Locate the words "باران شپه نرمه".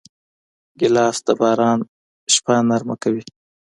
1.39-2.95